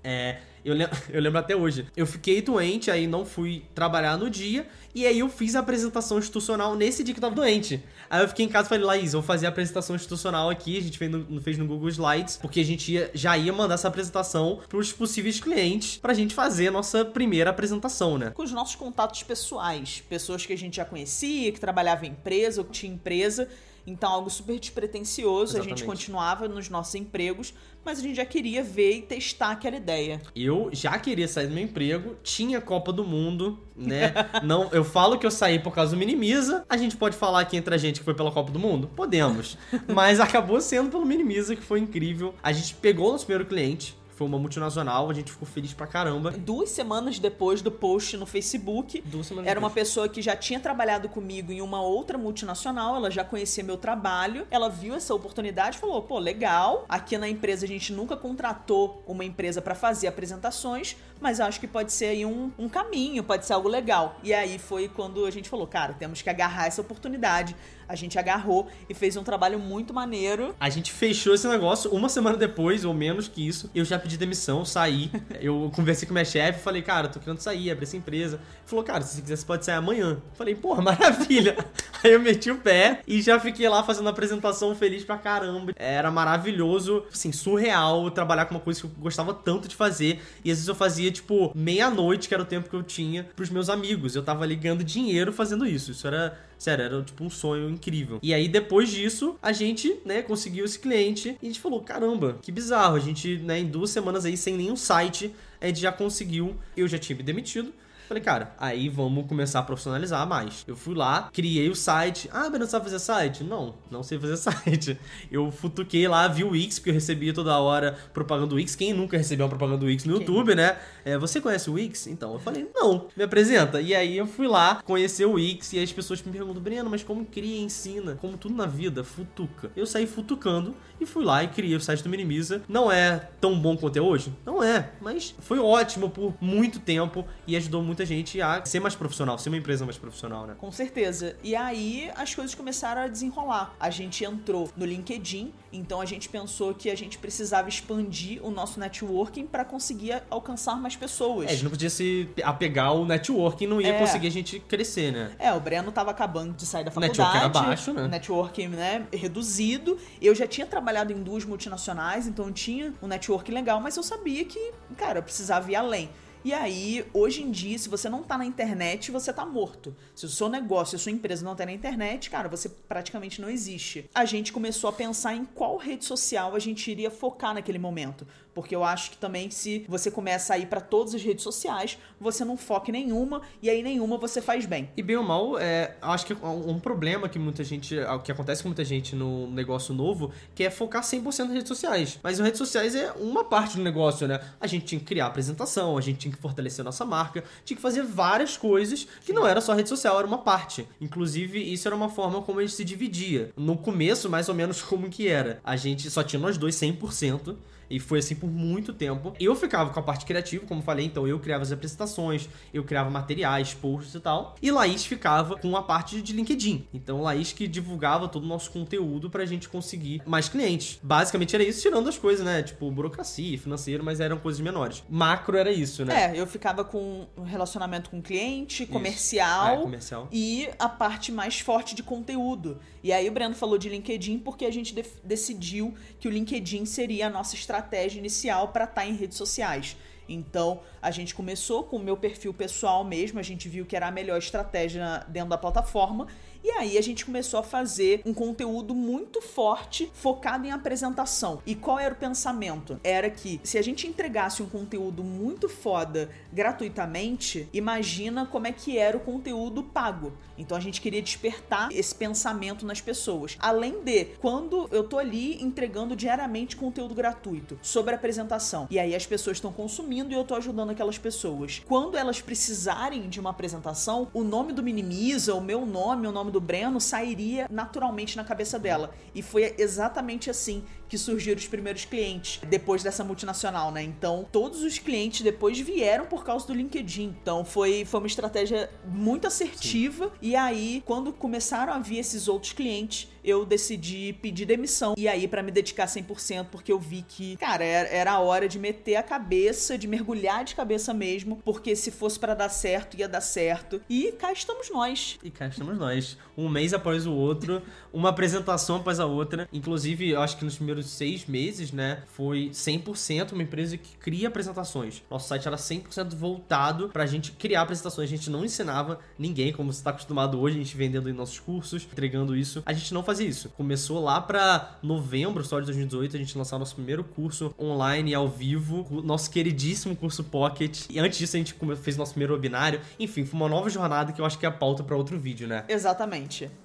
É, 0.05 0.39
eu, 0.65 0.75
lembro, 0.75 0.97
eu 1.11 1.21
lembro 1.21 1.39
até 1.39 1.57
hoje. 1.57 1.87
Eu 1.97 2.07
fiquei 2.07 2.43
doente, 2.43 2.91
aí 2.91 3.07
não 3.07 3.25
fui 3.25 3.65
trabalhar 3.75 4.17
no 4.17 4.29
dia. 4.29 4.67
E 4.95 5.07
aí 5.07 5.21
eu 5.21 5.29
fiz 5.29 5.57
a 5.57 5.61
apresentação 5.61 6.19
institucional 6.19 6.75
nesse 6.75 7.03
dia 7.03 7.15
que 7.15 7.19
eu 7.19 7.23
tava 7.23 7.35
doente. 7.35 7.83
Aí 8.11 8.23
eu 8.23 8.29
fiquei 8.29 8.45
em 8.45 8.49
casa 8.49 8.67
e 8.67 8.69
falei, 8.69 8.85
Laís, 8.85 9.13
vou 9.13 9.23
fazer 9.23 9.47
a 9.47 9.49
apresentação 9.49 9.97
institucional 9.97 10.51
aqui. 10.51 10.77
A 10.77 10.83
gente 10.83 10.99
fez 10.99 11.11
no, 11.11 11.41
fez 11.41 11.57
no 11.57 11.67
Google 11.67 11.89
Slides, 11.89 12.37
porque 12.37 12.61
a 12.61 12.65
gente 12.65 12.93
ia, 12.93 13.11
já 13.15 13.37
ia 13.39 13.53
mandar 13.53 13.75
essa 13.75 13.89
apresentação 13.89 14.61
pros 14.69 14.93
possíveis 14.93 15.41
clientes 15.41 15.97
pra 15.97 16.13
gente 16.13 16.35
fazer 16.35 16.69
a 16.69 16.71
nossa 16.71 17.05
primeira 17.05 17.51
apresentação, 17.51 18.19
né? 18.19 18.31
Com 18.31 18.43
os 18.43 18.53
nossos 18.53 18.75
contatos 18.75 19.23
pessoais. 19.23 20.03
Pessoas 20.09 20.45
que 20.45 20.53
a 20.53 20.59
gente 20.59 20.77
já 20.77 20.85
conhecia, 20.85 21.51
que 21.53 21.61
trabalhava 21.61 22.05
em 22.07 22.11
empresa 22.11 22.61
ou 22.61 22.67
que 22.67 22.73
tinha 22.73 22.93
empresa. 22.93 23.49
Então, 23.87 24.11
algo 24.11 24.31
super 24.31 24.59
despretensioso. 24.59 25.53
Exatamente. 25.55 25.67
A 25.67 25.77
gente 25.77 25.85
continuava 25.87 26.49
nos 26.49 26.69
nossos 26.69 26.95
empregos, 26.95 27.53
mas 27.85 27.99
a 27.99 28.03
gente 28.03 28.17
já 28.17 28.25
queria 28.25 28.63
ver 28.63 28.99
e 28.99 29.03
testar 29.03 29.51
aquela 29.51 29.77
ideia. 29.77 30.21
Eu 30.37 30.71
já 30.73 30.99
queria 30.99 31.27
sair 31.27 31.49
do 31.49 31.55
meu 31.55 31.65
emprego, 31.65 32.17
tinha 32.23 32.61
Copa 32.61 32.93
do 32.93 33.05
Mundo, 33.05 33.59
né? 33.77 34.13
Não, 34.43 34.69
eu 34.73 34.85
falo 34.85 35.19
que 35.19 35.27
eu 35.27 35.31
saí 35.31 35.59
por 35.59 35.75
causa 35.75 35.93
do 35.93 35.99
Minimiza. 35.99 36.65
A 36.69 36.77
gente 36.77 36.97
pode 36.97 37.17
falar 37.17 37.41
aqui 37.41 37.57
entre 37.57 37.75
a 37.75 37.79
gente 37.79 37.99
que 37.99 38.05
foi 38.05 38.15
pela 38.15 38.31
Copa 38.31 38.53
do 38.53 38.59
Mundo? 38.59 38.89
Podemos. 38.95 39.59
Mas 39.93 40.21
acabou 40.21 40.61
sendo 40.61 40.91
pelo 40.91 41.05
Minimiza, 41.05 41.57
que 41.57 41.63
foi 41.63 41.81
incrível. 41.81 42.35
A 42.43 42.53
gente 42.53 42.75
pegou 42.75 43.09
o 43.09 43.13
nosso 43.13 43.27
primeiro 43.27 43.49
cliente, 43.49 43.97
foi 44.23 44.27
uma 44.29 44.39
multinacional, 44.39 45.11
a 45.11 45.15
gente 45.15 45.33
ficou 45.33 45.47
feliz 45.47 45.73
pra 45.73 45.87
caramba. 45.87 46.31
Duas 46.31 46.71
semanas 46.71 47.19
depois 47.19 47.61
do 47.61 47.73
post 47.73 48.17
no 48.17 48.25
Facebook, 48.25 49.03
Duas 49.05 49.27
semanas 49.27 49.51
era 49.51 49.59
depois. 49.59 49.71
uma 49.73 49.75
pessoa 49.75 50.09
que 50.09 50.23
já 50.23 50.37
tinha 50.37 50.61
trabalhado 50.61 51.09
comigo 51.09 51.51
em 51.51 51.61
uma 51.61 51.83
outra 51.83 52.17
multinacional, 52.17 52.95
ela 52.95 53.11
já 53.11 53.25
conhecia 53.25 53.65
meu 53.65 53.77
trabalho, 53.77 54.47
ela 54.51 54.69
viu 54.69 54.95
essa 54.95 55.13
oportunidade 55.13 55.77
e 55.77 55.81
falou: 55.81 56.01
pô, 56.03 56.19
legal, 56.19 56.85
aqui 56.89 57.19
na 57.19 57.29
empresa 57.29 57.65
a 57.65 57.69
gente 57.69 57.93
nunca 57.93 58.17
contratou 58.17 59.03
uma 59.07 59.25
empresa 59.25 59.61
para 59.61 59.75
fazer 59.75 60.07
apresentações, 60.07 60.97
mas 61.21 61.41
acho 61.41 61.59
que 61.59 61.67
pode 61.67 61.93
ser 61.93 62.07
aí 62.07 62.25
um, 62.25 62.53
um 62.57 62.69
caminho, 62.69 63.25
pode 63.25 63.45
ser 63.45 63.55
algo 63.55 63.69
legal. 63.69 64.17
E 64.23 64.33
aí 64.33 64.59
foi 64.59 64.89
quando 64.89 65.27
a 65.27 65.31
gente 65.33 65.49
falou: 65.49 65.67
cara, 65.67 65.95
temos 65.95 66.23
que 66.23 66.31
agarrar 66.31 66.67
essa 66.67 66.81
oportunidade 66.81 67.57
a 67.93 67.95
gente 67.95 68.19
agarrou 68.19 68.69
e 68.89 68.95
fez 68.95 69.19
um 69.19 69.23
trabalho 69.23 69.59
muito 69.59 69.93
maneiro. 69.93 70.55
A 70.59 70.71
gente 70.71 70.91
fechou 70.91 71.35
esse 71.35 71.47
negócio 71.47 71.91
uma 71.91 72.09
semana 72.09 72.39
depois, 72.39 72.87
ou 72.87 72.95
menos 72.95 73.29
que 73.29 73.47
isso. 73.47 73.71
Eu 73.75 73.85
já 73.85 73.99
pedi 73.99 74.17
demissão, 74.17 74.65
saí. 74.65 75.11
eu 75.39 75.71
conversei 75.75 76.09
com 76.09 76.15
minha 76.15 76.25
chefe 76.25 76.63
falei, 76.63 76.81
cara, 76.81 77.09
tô 77.09 77.21
querendo 77.21 77.41
sair, 77.41 77.71
abrir 77.71 77.85
essa 77.85 77.97
empresa. 77.97 78.37
Ele 78.37 78.45
falou, 78.65 78.83
cara, 78.83 79.03
se 79.03 79.17
você 79.17 79.23
quiser, 79.23 79.37
você 79.37 79.45
pode 79.45 79.65
sair 79.65 79.75
amanhã. 79.75 80.17
falei, 80.33 80.55
porra, 80.55 80.81
maravilha. 80.83 81.55
Aí 82.03 82.13
eu 82.13 82.21
meti 82.21 82.51
o 82.51 82.57
pé 82.57 83.01
e 83.07 83.21
já 83.21 83.39
fiquei 83.39 83.69
lá 83.69 83.83
fazendo 83.83 84.07
a 84.07 84.11
apresentação 84.11 84.75
feliz 84.75 85.05
pra 85.05 85.19
caramba. 85.19 85.73
Era 85.77 86.11
maravilhoso, 86.11 87.05
assim, 87.13 87.31
surreal 87.31 88.11
trabalhar 88.11 88.47
com 88.47 88.55
uma 88.55 88.61
coisa 88.61 88.81
que 88.81 88.87
eu 88.87 88.91
gostava 88.99 89.35
tanto 89.35 89.69
de 89.69 89.77
fazer. 89.77 90.23
E 90.43 90.51
às 90.51 90.57
vezes 90.57 90.69
eu 90.69 90.75
fazia, 90.75 91.11
tipo, 91.11 91.53
meia-noite, 91.55 92.27
que 92.27 92.33
era 92.33 92.43
o 92.43 92.47
tempo 92.47 92.71
que 92.71 92.77
eu 92.77 92.83
tinha, 92.83 93.25
pros 93.37 93.51
meus 93.51 93.69
amigos. 93.69 94.17
Eu 94.17 94.23
tava 94.23 94.45
ali 94.45 94.57
ganhando 94.57 94.83
dinheiro 94.83 95.33
fazendo 95.33 95.67
isso. 95.67 95.91
Isso 95.91 96.07
era 96.07 96.39
Sério, 96.63 96.85
era 96.85 97.03
tipo 97.03 97.25
um 97.25 97.29
sonho 97.29 97.69
incrível. 97.69 98.21
E 98.23 98.33
aí, 98.33 98.47
depois 98.47 98.89
disso, 98.89 99.37
a 99.43 99.51
gente, 99.51 99.99
né, 100.05 100.23
conseguiu 100.23 100.65
esse 100.65 100.79
cliente 100.79 101.37
e 101.43 101.47
a 101.47 101.49
gente 101.49 101.59
falou: 101.59 101.81
caramba, 101.81 102.39
que 102.41 102.53
bizarro. 102.53 102.95
A 102.95 103.01
gente, 103.01 103.39
né, 103.39 103.59
em 103.59 103.67
duas 103.67 103.91
semanas 103.91 104.25
aí, 104.25 104.37
sem 104.37 104.57
nenhum 104.57 104.77
site, 104.77 105.35
a 105.61 105.67
gente 105.67 105.81
já 105.81 105.91
conseguiu. 105.91 106.55
Eu 106.77 106.87
já 106.87 106.99
tinha 106.99 107.17
me 107.17 107.25
demitido. 107.25 107.75
Falei, 108.13 108.23
cara, 108.23 108.55
aí 108.59 108.91
vamos 108.91 109.27
começar 109.27 109.61
a 109.61 109.63
profissionalizar 109.63 110.29
mais. 110.29 110.65
Eu 110.69 110.77
fui 110.77 110.95
lá, 110.95 111.31
criei 111.33 111.71
o 111.71 111.75
site. 111.75 112.29
Ah, 112.31 112.51
mas 112.51 112.61
não 112.61 112.67
sabe 112.67 112.85
fazer 112.85 112.99
site? 112.99 113.43
Não, 113.43 113.75
não 113.91 114.03
sei 114.03 114.19
fazer 114.19 114.37
site. 114.53 114.99
Eu 115.31 115.51
futuquei 115.51 116.07
lá, 116.07 116.29
vi 116.29 116.45
o 116.45 116.51
Wix, 116.51 116.79
porque 116.79 116.91
eu 116.91 116.95
recebia 116.95 117.33
toda 117.33 117.59
hora 117.59 117.97
propaganda 118.13 118.49
do 118.49 118.57
Wix. 118.57 118.77
Quem 118.77 118.93
nunca 118.93 119.17
recebeu 119.17 119.47
uma 119.47 119.49
propaganda 119.49 119.79
do 119.79 119.87
Wix 119.87 120.05
no 120.05 120.13
Quem? 120.13 120.21
YouTube, 120.21 120.55
né? 120.55 120.77
É, 121.07 121.17
você 121.17 121.41
conhece 121.41 121.71
o 121.71 121.73
Wix? 121.73 122.07
Então 122.07 122.35
eu 122.35 122.39
falei, 122.39 122.69
não, 122.75 123.09
me 123.17 123.25
apresenta. 123.25 123.81
E 123.81 123.95
aí 123.95 124.19
eu 124.19 124.27
fui 124.27 124.47
lá 124.47 124.83
conhecer 124.85 125.25
o 125.25 125.33
Wix 125.33 125.73
e 125.73 125.79
as 125.79 125.91
pessoas 125.91 126.23
me 126.23 126.31
perguntam, 126.31 126.63
Breno, 126.63 126.91
mas 126.91 127.03
como 127.03 127.25
cria 127.25 127.61
e 127.61 127.63
ensina? 127.63 128.17
Como 128.17 128.37
tudo 128.37 128.55
na 128.55 128.67
vida, 128.67 129.03
futuca. 129.03 129.71
Eu 129.75 129.87
saí 129.87 130.07
futucando 130.07 130.77
e 131.01 131.07
fui 131.07 131.25
lá 131.25 131.43
e 131.43 131.49
criei 131.49 131.75
o 131.75 131.81
site 131.81 132.03
do 132.03 132.11
Minimiza. 132.11 132.61
Não 132.69 132.93
é 132.93 133.31
tão 133.41 133.59
bom 133.59 133.75
quanto 133.75 133.97
é 133.97 134.03
hoje? 134.03 134.35
Não 134.45 134.63
é, 134.63 134.91
mas 135.01 135.35
foi 135.41 135.59
ótimo 135.59 136.11
por 136.11 136.35
muito 136.43 136.79
tempo 136.79 137.25
e 137.47 137.57
ajudou 137.57 137.83
muita 138.03 138.07
gente 138.07 138.41
a 138.41 138.65
ser 138.65 138.81
mais 138.81 138.95
profissional, 138.95 139.39
ser 139.39 139.49
uma 139.49 139.57
empresa 139.57 139.85
mais 139.85 139.97
profissional, 139.97 140.47
né? 140.47 140.55
Com 140.59 140.71
certeza. 140.73 141.37
E 141.43 141.55
aí 141.55 142.11
as 142.17 142.35
coisas 142.35 142.55
começaram 142.55 143.03
a 143.03 143.09
desenrolar. 143.09 143.75
A 143.79 143.91
gente 143.91 144.25
entrou 144.25 144.71
no 144.77 144.85
LinkedIn, 144.85 145.53
então 145.73 146.01
a 146.01 146.05
gente 146.05 146.29
pensou 146.29 146.75
que 146.75 146.91
a 146.91 146.97
gente 146.97 147.19
precisava 147.19 147.69
expandir 147.69 148.45
o 148.45 148.51
nosso 148.51 148.79
networking 148.81 149.47
para 149.47 149.65
conseguir 149.65 150.23
alcançar 150.29 150.77
mais 150.77 150.97
pessoas. 150.97 151.47
É, 151.47 151.51
a 151.51 151.53
gente 151.53 151.65
não 151.65 151.71
podia 151.71 151.91
se 151.91 152.29
apegar 152.43 152.87
ao 152.87 153.05
networking, 153.05 153.67
não 153.67 153.81
ia 153.81 153.95
é. 153.95 153.99
conseguir 153.99 154.27
a 154.27 154.31
gente 154.31 154.59
crescer, 154.61 155.13
né? 155.13 155.33
É, 155.39 155.53
o 155.53 155.61
Breno 155.61 155.93
tava 155.93 156.11
acabando 156.11 156.55
de 156.55 156.67
sair 156.67 156.85
da 156.85 156.91
faculdade. 156.91 157.19
Networking 157.19 157.39
era 157.39 157.49
baixo, 157.49 157.93
né? 157.93 158.09
Networking, 158.09 158.69
né, 158.69 159.07
reduzido. 159.13 159.99
Eu 160.21 160.35
já 160.35 160.47
tinha 160.47 160.67
trabalhado 160.67 161.13
em 161.13 161.23
duas 161.23 161.45
multinacionais, 161.45 162.27
então 162.27 162.47
eu 162.47 162.53
tinha 162.53 162.93
um 163.01 163.07
networking 163.07 163.53
legal, 163.53 163.81
mas 163.81 163.97
eu 163.97 164.03
sabia 164.03 164.45
que, 164.45 164.73
cara, 164.97 165.21
eu 165.21 165.23
precisava 165.23 165.71
ir 165.71 165.77
além. 165.77 166.11
E 166.45 166.53
aí, 166.53 167.05
hoje 167.15 167.41
em 167.41 167.53
dia, 167.53 167.79
se 167.79 167.89
você 167.89 168.09
não 168.09 168.25
tá 168.25 168.37
na 168.37 168.45
internet, 168.45 169.13
você 169.13 169.33
tá 169.33 169.47
morto. 169.47 169.95
Se 170.13 170.27
o 170.27 170.29
seu 170.29 170.49
negócio, 170.49 170.97
a 170.97 170.99
sua 170.99 171.13
empresa 171.13 171.45
não 171.45 171.55
tá 171.55 171.65
na 171.65 171.71
internet, 171.71 172.29
cara, 172.29 172.49
você 172.49 172.69
praticamente 172.69 173.41
não 173.41 173.49
existe. 173.49 174.11
A 174.13 174.25
gente 174.25 174.53
começou 174.53 174.91
a 174.91 174.93
pensar 174.93 175.37
em 175.37 175.45
qual 175.45 175.77
rede 175.77 176.05
social 176.05 176.57
a 176.57 176.59
gente 176.59 176.91
iria 176.91 177.13
focar 177.13 177.55
naquele 177.55 177.79
momento. 177.79 178.27
Porque 178.55 178.75
eu 178.75 178.85
acho 178.85 179.13
que 179.13 179.17
também 179.17 179.51
se 179.51 179.87
você 179.89 180.11
começa 180.11 180.55
a 180.55 180.59
ir 180.59 180.67
para 180.67 180.81
todas 180.81 181.15
as 181.15 181.23
redes 181.23 181.43
sociais, 181.43 181.99
você 182.21 182.45
não 182.45 182.57
foca 182.57 182.91
em 182.91 182.93
nenhuma 182.93 183.43
e 183.63 183.71
aí 183.71 183.83
nenhuma 183.83 184.19
você 184.19 184.43
faz 184.43 184.67
bem. 184.67 184.91
E 184.97 185.03
bem 185.03 185.17
ou 185.17 185.23
mal, 185.23 185.59
é, 185.59 185.97
acho 186.03 186.27
que 186.27 186.35
um 186.35 186.79
problema 186.79 187.29
que 187.29 187.39
muita 187.39 187.65
gente, 187.65 187.97
que 188.25 188.33
acontece 188.33 188.63
com 188.63 188.69
muita 188.69 188.85
gente 188.85 189.17
no 189.17 189.51
negócio 189.51 189.95
novo, 189.95 190.33
que 190.55 190.65
é 190.65 190.71
focar 190.71 191.03
100% 191.03 191.25
nas 191.25 191.51
redes 191.51 191.69
sociais. 191.69 192.19
Mas 192.23 192.39
as 192.39 192.45
redes 192.45 192.59
sociais 192.59 192.95
é 192.95 193.13
uma 193.13 193.45
parte 193.45 193.77
do 193.77 193.83
negócio, 193.83 194.29
né? 194.29 194.41
A 194.61 194.67
gente 194.67 194.85
tinha 194.85 194.99
que 194.99 195.05
criar 195.07 195.27
apresentação, 195.27 195.97
a 195.97 196.01
gente 196.01 196.19
tinha 196.19 196.32
que 196.33 196.41
fortalecer 196.41 196.85
nossa 196.85 197.05
marca, 197.05 197.45
tinha 197.65 197.77
que 197.77 197.83
fazer 197.83 198.03
várias 198.03 198.57
coisas 198.57 199.07
que 199.25 199.33
não 199.33 199.47
era 199.47 199.61
só 199.61 199.73
rede 199.75 199.89
social, 199.89 200.19
era 200.19 200.27
uma 200.27 200.39
parte. 200.39 200.87
Inclusive, 201.01 201.61
isso 201.61 201.89
era 201.89 201.95
uma 201.97 202.09
forma 202.09 202.43
como 202.43 202.59
a 202.59 202.63
gente 202.63 202.75
se 202.75 202.85
dividia. 202.85 203.51
No 203.57 203.77
começo, 203.77 204.29
mais 204.29 204.49
ou 204.49 204.55
menos 204.55 204.83
como 204.83 205.09
que 205.09 205.29
era. 205.29 205.61
A 205.65 205.77
gente 205.77 206.11
só 206.11 206.23
tinha 206.23 206.41
nós 206.41 206.57
dois 206.57 206.75
100%, 206.77 207.55
E 207.93 208.01
foi 208.01 208.21
assim 208.21 208.35
por 208.35 208.51
muito 208.51 208.95
tempo. 208.95 209.35
Eu 209.39 209.55
ficava 209.55 209.91
com 209.91 210.01
a 210.01 210.03
parte 210.03 210.25
criativa, 210.25 210.67
como 210.67 210.81
falei, 210.81 211.05
então 211.05 211.29
eu 211.29 211.39
criava 211.39 211.63
as 211.63 211.71
apresentações, 211.71 212.49
eu 212.73 212.83
criava 212.83 213.11
materiais, 213.11 213.75
posts 213.75 214.15
e 214.15 214.21
tal. 214.21 214.57
E 214.63 214.71
Laís 214.71 215.05
ficava 215.05 215.59
com 215.59 215.77
a 215.77 215.83
parte 215.83 216.23
de 216.23 216.33
LinkedIn. 216.33 216.89
Então 216.95 217.21
Laís 217.21 217.53
que 217.53 217.69
divulgava 217.69 218.29
todo 218.29 218.45
o 218.45 218.47
nosso 218.47 218.71
conteúdo 218.71 219.29
pra 219.29 219.45
gente 219.45 219.69
conseguir 219.69 220.23
mais 220.25 220.49
clientes. 220.49 220.99
Basicamente 221.03 221.55
era 221.55 221.63
isso, 221.63 221.83
tirando 221.83 222.09
as 222.09 222.17
coisas, 222.17 222.43
né? 222.47 222.63
Tipo, 222.63 222.91
burocracia, 222.91 223.59
financeiro, 223.59 224.03
mas 224.03 224.21
eram 224.21 224.39
coisas 224.39 224.63
menores. 224.63 225.05
Macro 225.11 225.59
era 225.59 225.71
isso, 225.71 226.03
né? 226.03 226.33
É, 226.33 226.41
eu 226.41 226.47
ficava 226.47 226.83
com 226.87 227.27
relacionamento 227.45 228.09
com 228.09 228.23
cliente, 228.23 228.87
comercial, 228.87 229.75
é, 229.75 229.83
comercial. 229.83 230.29
e 230.33 230.67
a 230.79 230.89
parte 230.89 231.31
mais 231.31 231.61
forte 231.61 231.95
de 231.95 232.03
conteúdo. 232.03 232.81
E 233.03 233.13
aí 233.13 233.29
o 233.29 233.33
Breno 233.33 233.55
falou 233.55 233.77
de 233.77 233.91
LinkedIn 233.91 234.39
porque 234.39 234.65
a 234.65 234.71
gente 234.71 234.95
de 234.95 235.05
decidiu 235.23 235.95
que 236.19 236.27
o 236.27 236.31
LinkedIn 236.31 236.87
seria 236.87 237.27
a 237.27 237.31
nossa 237.31 237.55
estratégia 237.55 237.82
inicial 238.19 238.69
para 238.69 238.85
estar 238.85 239.03
tá 239.03 239.07
em 239.07 239.15
redes 239.15 239.37
sociais. 239.37 239.97
Então, 240.29 240.81
a 241.01 241.11
gente 241.11 241.35
começou 241.35 241.85
com 241.85 241.97
o 241.97 241.99
meu 241.99 242.17
perfil 242.17 242.55
pessoal 242.55 243.05
mesmo, 243.05 243.39
a 243.39 243.43
gente 243.43 243.69
viu 243.69 243.85
que 243.85 243.97
era 243.97 244.07
a 244.07 244.11
melhor 244.11 244.39
estratégia 244.39 245.25
dentro 245.29 245.51
da 245.51 245.59
plataforma 245.59 246.27
e 246.65 246.71
aí 246.71 246.97
a 246.97 247.01
gente 247.03 247.25
começou 247.25 247.59
a 247.59 247.63
fazer 247.63 248.23
um 248.25 248.33
conteúdo 248.33 248.95
muito 248.95 249.43
forte 249.43 250.11
focado 250.15 250.67
em 250.67 250.71
apresentação. 250.71 251.61
E 251.67 251.75
qual 251.75 251.99
era 251.99 252.15
o 252.15 252.17
pensamento? 252.17 253.01
Era 253.03 253.29
que 253.31 253.61
se 253.65 253.79
a 253.79 253.83
gente 253.83 254.07
entregasse 254.07 254.63
um 254.63 254.69
conteúdo 254.69 255.25
muito 255.25 255.69
foda 255.69 256.31
gratuitamente, 256.53 257.69
imagina 257.73 258.47
como 258.47 258.67
é 258.67 258.73
que 258.73 258.97
era 258.97 259.17
o 259.17 259.21
conteúdo 259.21 259.83
pago. 259.83 260.33
Então 260.57 260.77
a 260.77 260.81
gente 260.81 261.01
queria 261.01 261.21
despertar 261.21 261.91
esse 261.91 262.15
pensamento 262.15 262.87
nas 262.87 263.01
pessoas. 263.01 263.57
Além 263.59 264.01
de, 264.03 264.27
quando 264.41 264.89
eu 264.93 265.03
tô 265.03 265.19
ali 265.19 265.61
entregando 265.63 266.15
diariamente 266.15 266.77
conteúdo 266.77 267.15
gratuito 267.15 267.79
sobre 267.83 268.15
apresentação, 268.15 268.87
e 268.91 268.99
aí 268.99 269.15
as 269.15 269.27
pessoas 269.27 269.57
estão 269.57 269.73
consumindo 269.73 270.31
e 270.31 270.35
eu 270.35 270.45
tô 270.45 270.55
ajudando 270.55 270.91
aquelas 270.91 271.19
pessoas. 271.19 271.83
Quando 271.87 272.17
elas 272.17 272.41
precisarem 272.41 273.29
de 273.29 273.41
uma 273.41 273.51
apresentação, 273.51 274.29
o 274.33 274.45
nome 274.45 274.73
do 274.73 274.83
Minimiza, 274.83 275.55
o 275.55 275.61
meu 275.61 275.85
nome, 275.85 276.29
o 276.29 276.33
nome 276.33 276.52
do 276.53 276.61
Breno 276.61 277.01
sairia 277.01 277.67
naturalmente 277.71 278.37
na 278.37 278.45
cabeça 278.45 278.79
dela. 278.79 279.15
E 279.35 279.43
foi 279.43 279.75
exatamente 279.79 280.51
assim 280.51 280.85
que 281.13 281.19
surgiram 281.19 281.59
os 281.59 281.69
primeiros 281.69 282.07
clientes 282.07 282.59
depois 282.67 283.03
dessa 283.03 283.23
multinacional, 283.23 283.93
né? 283.93 284.03
Então, 284.03 284.49
todos 284.51 284.81
os 284.81 284.99
clientes 284.99 285.43
depois 285.43 285.79
vieram 285.79 286.25
por 286.25 286.43
causa 286.43 286.67
do 286.67 286.73
LinkedIn. 286.73 287.37
Então, 287.43 287.67
foi, 287.67 288.07
foi 288.07 288.21
uma 288.21 288.27
estratégia 288.27 288.89
muito 289.05 289.47
assertiva. 289.47 290.27
Sim. 290.27 290.33
E 290.41 290.57
aí, 290.57 291.03
quando 291.05 291.31
começaram 291.31 291.93
a 291.93 291.99
vir 291.99 292.19
esses 292.19 292.49
outros 292.49 292.73
clientes, 292.73 293.29
eu 293.45 293.67
decidi 293.67 294.33
pedir 294.41 294.65
demissão. 294.65 295.15
E 295.19 295.29
aí, 295.29 295.47
para 295.47 295.63
me 295.63 295.71
dedicar 295.71 296.07
100%, 296.07 296.69
porque 296.71 296.91
eu 296.91 296.99
vi 296.99 297.23
que, 297.29 297.59
cara, 297.59 297.85
era 297.85 298.33
a 298.33 298.39
hora 298.39 298.67
de 298.67 298.79
meter 298.79 299.17
a 299.17 299.23
cabeça, 299.23 299.99
de 299.99 300.09
mergulhar 300.09 300.65
de 300.65 300.75
cabeça 300.75 301.13
mesmo, 301.13 301.61
porque 301.63 301.95
se 301.95 302.11
fosse 302.11 302.39
para 302.39 302.55
dar 302.55 302.71
certo, 302.71 303.19
ia 303.19 303.29
dar 303.29 303.43
certo. 303.43 304.01
E 304.09 304.33
cá 304.33 304.51
estamos 304.51 304.91
nós. 304.91 305.39
E 305.43 305.51
cá 305.51 305.67
estamos 305.67 305.99
nós. 305.99 306.39
Um 306.57 306.69
mês 306.69 306.93
após 306.93 307.27
o 307.27 307.33
outro, 307.33 307.83
uma 308.13 308.29
apresentação 308.29 308.97
após 308.97 309.19
a 309.21 309.27
outra. 309.27 309.69
Inclusive, 309.73 310.31
eu 310.31 310.41
acho 310.41 310.57
que 310.57 310.65
nos 310.65 310.77
primeiros 310.77 311.07
seis 311.07 311.47
meses, 311.47 311.93
né, 311.93 312.23
foi 312.35 312.71
100% 312.73 313.53
uma 313.53 313.63
empresa 313.63 313.97
que 313.97 314.17
cria 314.17 314.49
apresentações. 314.49 315.23
Nosso 315.31 315.49
site 315.49 315.67
era 315.67 315.77
100% 315.77 316.35
voltado 316.35 317.09
pra 317.09 317.27
gente 317.27 317.53
criar 317.53 317.83
apresentações. 317.83 318.29
A 318.29 318.37
gente 318.37 318.51
não 318.51 318.65
ensinava 318.65 319.19
ninguém, 319.39 319.73
como 319.73 319.93
você 319.93 320.01
está 320.01 320.11
acostumado 320.11 320.61
hoje, 320.61 320.77
a 320.77 320.83
gente 320.83 320.97
vendendo 320.97 321.29
em 321.29 321.33
nossos 321.33 321.59
cursos, 321.59 322.07
entregando 322.11 322.57
isso. 322.57 322.83
A 322.85 322.93
gente 322.93 323.15
não 323.15 323.23
fazia 323.23 323.47
isso. 323.47 323.69
Começou 323.71 324.23
lá 324.23 324.41
pra 324.41 324.99
novembro 325.03 325.65
só 325.65 325.81
de 325.81 325.87
2018, 325.87 326.37
a 326.37 326.39
gente 326.39 326.57
lançou 326.57 326.79
nosso 326.79 326.95
primeiro 326.95 327.25
curso 327.25 327.75
online 327.79 328.35
ao 328.35 328.49
vivo, 328.49 329.23
nosso 329.23 329.51
queridíssimo 329.51 330.15
curso 330.17 330.45
Pocket. 330.45 331.07
E 331.09 331.19
antes 331.19 331.39
disso 331.39 331.57
a 331.57 331.59
gente 331.59 331.75
fez 332.03 332.17
nosso 332.17 332.33
primeiro 332.33 332.53
webinário. 332.53 333.01
Enfim, 333.19 333.45
foi 333.45 333.59
uma 333.59 333.69
nova 333.69 333.89
jornada 333.89 334.33
que 334.33 334.41
eu 334.41 334.45
acho 334.45 334.59
que 334.59 334.67
é 334.67 334.69
a 334.69 334.73
pauta 334.73 335.03
para 335.03 335.17
outro 335.17 335.39
vídeo, 335.39 335.67
né? 335.67 335.85
Exatamente. 335.89 336.32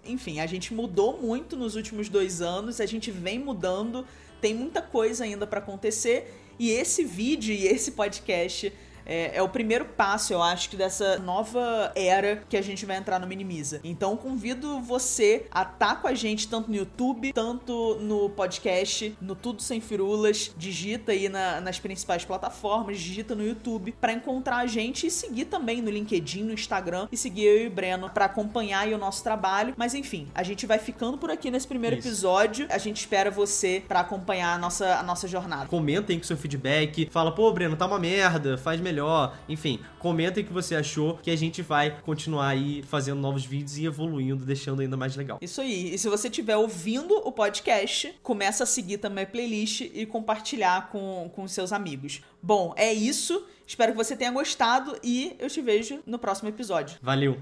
Enfim, 0.05 0.39
a 0.39 0.45
gente 0.45 0.73
mudou 0.73 1.21
muito 1.21 1.55
nos 1.55 1.75
últimos 1.75 2.09
dois 2.09 2.41
anos, 2.41 2.81
a 2.81 2.85
gente 2.85 3.11
vem 3.11 3.39
mudando, 3.39 4.05
tem 4.41 4.53
muita 4.53 4.81
coisa 4.81 5.23
ainda 5.23 5.47
para 5.47 5.59
acontecer. 5.59 6.33
E 6.59 6.71
esse 6.71 7.03
vídeo 7.03 7.53
e 7.53 7.67
esse 7.67 7.91
podcast 7.91 8.73
é, 9.07 9.37
é, 9.37 9.41
o 9.41 9.47
primeiro 9.47 9.85
passo, 9.85 10.33
eu 10.33 10.43
acho, 10.43 10.69
que 10.69 10.75
dessa 10.75 11.17
nova 11.17 11.93
era 11.95 12.43
que 12.49 12.57
a 12.57 12.61
gente 12.61 12.85
vai 12.85 12.97
entrar 12.97 13.19
no 13.19 13.25
Minimiza. 13.25 13.79
Então 13.83 14.17
convido 14.17 14.81
você 14.81 15.45
a 15.49 15.61
estar 15.61 15.75
tá 15.77 15.95
com 15.95 16.07
a 16.07 16.13
gente 16.13 16.47
tanto 16.47 16.69
no 16.69 16.75
YouTube, 16.75 17.31
tanto 17.31 17.97
no 18.01 18.29
podcast, 18.29 19.15
no 19.21 19.33
Tudo 19.33 19.61
Sem 19.61 19.79
Firulas. 19.79 20.51
Digita 20.57 21.13
aí 21.13 21.29
na, 21.29 21.61
nas 21.61 21.79
principais 21.79 22.25
plataformas, 22.25 22.99
digita 22.99 23.33
no 23.33 23.45
YouTube 23.45 23.95
para 24.01 24.11
encontrar 24.11 24.57
a 24.57 24.67
gente 24.67 25.07
e 25.07 25.11
seguir 25.11 25.45
também 25.45 25.81
no 25.81 25.89
LinkedIn, 25.89 26.43
no 26.43 26.53
Instagram 26.53 27.07
e 27.09 27.15
seguir 27.15 27.45
eu 27.45 27.63
e 27.63 27.67
o 27.67 27.71
Breno 27.71 28.09
para 28.09 28.25
acompanhar 28.25 28.87
o 28.89 28.97
nosso 28.97 29.23
trabalho. 29.23 29.73
Mas 29.77 29.93
enfim, 29.93 30.27
a 30.35 30.43
gente 30.43 30.65
vai 30.65 30.79
ficando 30.79 31.17
por 31.17 31.31
aqui 31.31 31.49
nesse 31.49 31.67
primeiro 31.67 31.95
Isso. 31.95 32.07
episódio. 32.07 32.67
A 32.69 32.77
gente 32.77 32.97
espera 32.97 33.31
você 33.31 33.81
para 33.87 34.01
acompanhar 34.01 34.55
a 34.55 34.57
nossa, 34.57 34.95
a 34.95 35.03
nossa 35.03 35.27
jornada. 35.27 35.67
Comentem 35.67 36.17
com 36.17 36.25
seu 36.25 36.35
feedback, 36.35 37.07
fala, 37.09 37.31
pô, 37.31 37.51
Breno, 37.53 37.77
tá 37.77 37.85
uma 37.85 37.99
merda, 37.99 38.57
faz 38.57 38.81
melhor 38.81 38.96
melhor. 38.97 39.37
Enfim, 39.47 39.79
comentem 39.99 40.43
o 40.43 40.47
que 40.47 40.53
você 40.53 40.75
achou, 40.75 41.17
que 41.21 41.29
a 41.29 41.35
gente 41.35 41.61
vai 41.61 41.99
continuar 42.01 42.47
aí 42.47 42.83
fazendo 42.83 43.21
novos 43.21 43.45
vídeos 43.45 43.77
e 43.77 43.85
evoluindo, 43.85 44.43
deixando 44.43 44.81
ainda 44.81 44.97
mais 44.97 45.15
legal. 45.15 45.37
Isso 45.41 45.61
aí. 45.61 45.93
E 45.93 45.97
se 45.97 46.09
você 46.09 46.27
estiver 46.27 46.57
ouvindo 46.57 47.15
o 47.23 47.31
podcast, 47.31 48.13
começa 48.23 48.63
a 48.63 48.67
seguir 48.67 48.97
também 48.97 49.23
a 49.23 49.27
playlist 49.27 49.81
e 49.81 50.05
compartilhar 50.05 50.89
com, 50.89 51.29
com 51.35 51.47
seus 51.47 51.71
amigos. 51.71 52.21
Bom, 52.41 52.73
é 52.75 52.91
isso. 52.91 53.45
Espero 53.65 53.91
que 53.91 53.97
você 53.97 54.15
tenha 54.15 54.31
gostado 54.31 54.97
e 55.03 55.35
eu 55.39 55.49
te 55.49 55.61
vejo 55.61 55.99
no 56.05 56.17
próximo 56.17 56.49
episódio. 56.49 56.97
Valeu! 57.01 57.37